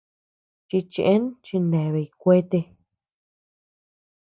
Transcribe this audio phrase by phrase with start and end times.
[0.67, 2.59] Chichëen chineabay kuete.